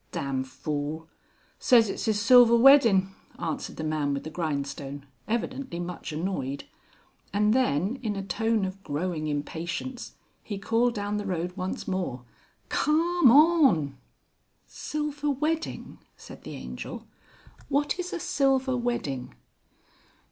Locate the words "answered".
3.37-3.75